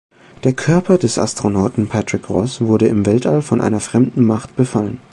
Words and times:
Der 0.45 0.53
Körper 0.53 0.97
des 0.97 1.19
Astronauten 1.19 1.87
Patrick 1.87 2.27
Ross 2.31 2.59
wird 2.59 2.81
im 2.81 3.05
Weltall 3.05 3.43
von 3.43 3.61
einer 3.61 3.79
fremden 3.79 4.23
Macht 4.25 4.55
befallen. 4.55 4.99